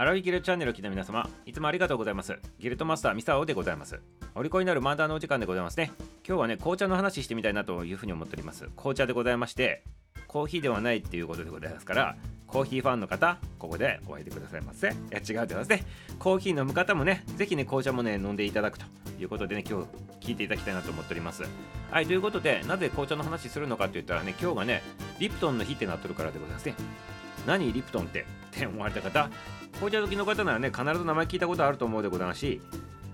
[0.00, 2.38] アラビギルチャンネルを聞いた皆様、いつもありがとうございます。
[2.58, 4.00] ギルトマスターミサオでございます。
[4.34, 5.92] お利口になるマーダーのお時間でございますね。
[6.26, 8.66] 今日はね、紅茶の話してみたいなというふうに思っております。
[8.78, 9.84] 紅茶でございまして、
[10.26, 12.16] コーヒーではないっていうことでございますから、
[12.46, 14.88] コーヒーファンの方、ここでお会いてくださいませ。
[14.88, 15.84] いや、違うでございますね。
[16.18, 18.86] コーヒー飲む方もね、ぜひね、紅茶もね、飲んでいただくと
[19.18, 21.44] いうことでね、今日聞いていただきたいなと思っております。
[21.90, 24.82] はい、ということで、なぜ紅茶の話するのかって言ったらね、今日がね、
[25.18, 26.74] リプトンの日ってなっとるからでございますね。
[27.46, 28.20] 何リプトンって？
[28.20, 29.30] って思われた方
[29.80, 32.60] 紅茶好きの方ならね必ず名前聞いたことあると思うでございますし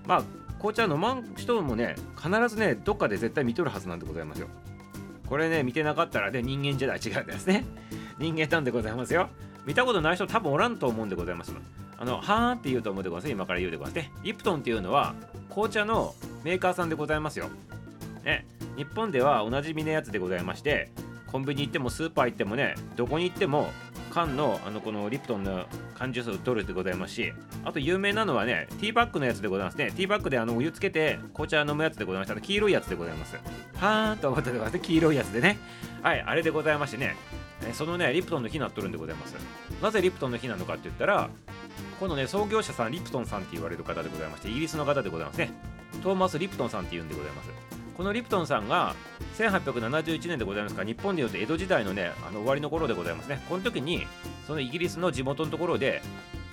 [0.05, 0.23] まあ
[0.59, 4.47] 紅茶飲まん人もね必ずねどっかで絶対見とるはずなんでございますよ。
[5.27, 7.65] これね見てなかったらね人間じゃない違うんですね。
[8.19, 9.29] 人間なんでございますよ。
[9.65, 11.53] 見たことない人多分おらんと思うんでございます
[11.97, 14.11] あのはーって言うと思うでございます今から言うでございますね。
[14.23, 15.13] リプトンっていうのは
[15.49, 17.49] 紅茶のメーカーさんでございますよ。
[18.23, 18.45] ね。
[18.75, 20.91] 日本ではおなじみのやつでございまして
[21.27, 23.69] コンビニ行ってもスーパー行ってもねどこに行っても
[24.17, 29.91] 缶のあのこのリプトンの缶ジュースを取るでございますしあと有名なのはねティーバッグのやつでございますね。
[29.91, 33.35] ティーバッグであのお湯つけて紅茶飲むやつでございました黄色いやつでございます。
[33.75, 35.59] はーんと思ってでござい黄色いやつでね。
[36.01, 37.15] はいあれでございましてね。
[37.73, 39.35] そのねリプトンの日になっとるんでございます。
[39.83, 41.29] なぜリプトンの日なのかって言ったら
[41.99, 45.51] このね創業者さんリプトンさんって言われる方でございましてイギリスの方でございますね。
[46.01, 47.66] トーマス・リプトンさんっていうんでございます。
[47.97, 48.95] このリプトンさんが
[49.39, 53.43] 1871年でございますから日本でいうと江戸時代のねあの終わりの頃でございますね。
[53.49, 54.05] この時に
[54.45, 56.03] そのイギリスの地元のところで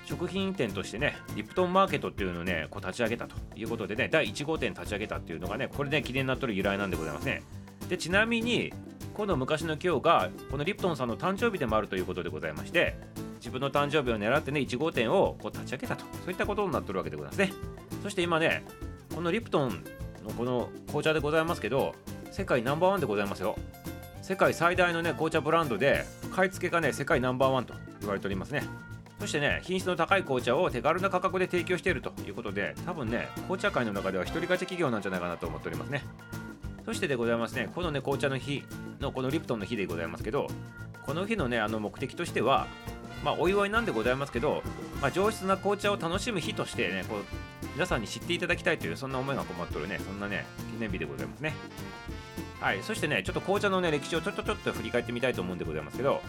[0.07, 7.43] 食品店としてねリプトンマーケットっていうのをねこう立ち上げたということでね第1号店立ち上げたっていうのがねこれね記念になっとる由来なんでございますね。
[7.91, 8.73] でちなみに
[9.13, 12.97] この昔の今日がこのリプトンさんの誕生日でもあるということでございまして
[13.37, 16.07] 自分の誕生日を狙ってね1号店をこう立ち上げたと。
[16.25, 17.53] そういったことになってるわけでございますね。
[18.03, 18.65] そして今ね
[19.15, 19.85] このリプトン
[20.25, 21.95] のこの紅茶でございますけど
[22.33, 23.57] 世界ナンバーワンでございますよ。
[24.23, 28.65] 世界最大のね紅茶ブランドで買い付けがね世界ナンバーワンと言われておりますね。
[29.21, 36.03] そしてね品質の高い紅茶を手軽な価格で提供しているということで多分ね紅茶界の中では一人勝ち企業なんじゃないかなと思っておりますね。
[36.85, 38.63] そしてでございますねこのね紅茶の日
[39.01, 40.49] のこのリプトンの日でございますけど
[41.07, 42.67] この日のねあの目的としては
[43.25, 44.63] まあお祝いなんでございますけど、
[45.01, 47.19] まあ、上質な紅茶を楽しむ日としてねこう
[47.75, 51.55] 皆さんに知っていただきたいというそんな思いが困ってるねそんなね記念日でございますね。
[52.61, 56.23] はいそしてねちょっと紅茶のね歴史をちょっとちょっと振り返ってみたいと思うんでございますけど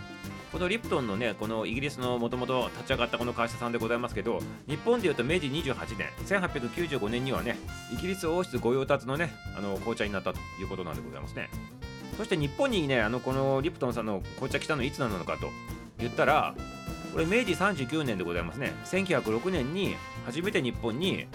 [0.51, 7.57] このリプトンのねこのイギリスのもともと立ち上がったこの会社さんでございますけど日本でいうと明治28年1895年にはね
[7.93, 11.49] イギリス王室御用達のねあの紅茶になったということなんでございますね。
[12.17, 15.49] そして日本にねあのこのリプトンさんの紅茶来たのいつなのかと
[15.99, 16.55] 言ったら
[17.15, 18.73] これ明治39年でございますね。
[18.83, 19.95] 1906年に
[20.25, 21.27] 初めて日本に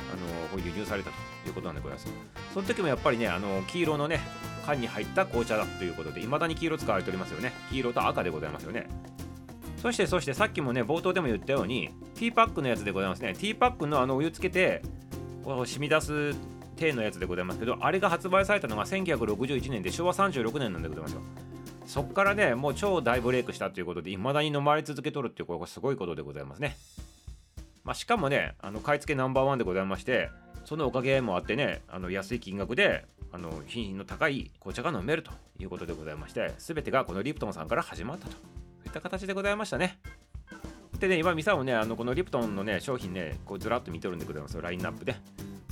[0.53, 1.17] あの輸入されたと
[1.49, 2.13] いうことなんでございます。
[2.53, 4.21] その時もやっぱりねあの黄色のね
[4.67, 7.55] 缶に入った紅茶だということで未だに黄色使われておりますよね。
[7.71, 8.91] 黄色と赤でございますよね。
[9.79, 13.33] そしてそしてさっきもね冒頭でも言ったようにティーパックのやつでございますね。
[13.33, 14.83] ティーパックのあのお湯つけて
[15.43, 16.35] こう染み出す
[16.79, 21.23] 体のやつでございますけどあれが発売されたのが1961年で昭和36年なんでございますよ。
[21.91, 26.77] そっからねもう超大ブレイクしたということで未だに飲まれ続けとるっていうこれすごいことでございますね。
[27.83, 30.31] まあ、しかもねあの買い付けナンバーワンでございまして
[30.65, 38.35] そのおかげもあってねあの安い金額であの品質の高い紅茶が飲めるということでございまして全てがこのリプトンさんから始まったと
[38.87, 39.99] いった形でございましたね。
[41.01, 45.17] でね今ミサをねあのこのリプトンのね商品ねこうずらっと見とるんでございますよラインナップで。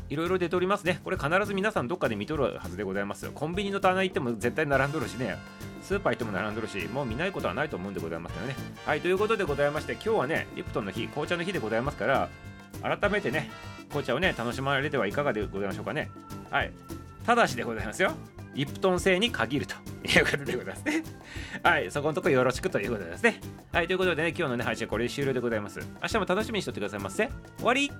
[0.09, 5.37] いろいろ出ておりますねこれ必ず皆さんどっかで見とるはずでございますよコンビニの棚行っても絶対並んどるしね
[5.83, 12.29] スーパー行っても並んどるしもう見ないことはないと思うんでございますよねはいということでございまして今日はねリプトンの日紅茶の日でございますから
[12.83, 13.51] 改めてね
[13.89, 16.11] 紅茶をね楽しまれてはいかがでございましょうかね
[16.51, 16.73] はい
[17.27, 18.13] ただしでございますよ
[18.55, 21.05] リプトン製に限るということでございますね。
[21.63, 23.41] はい、そこのとこよろしくということですね。
[23.73, 25.79] はい、ということでね、今日のね、配信はこれで終了でございます。
[26.03, 27.29] 明日も楽しみにしておいてくださいませ。
[27.59, 27.93] 終わり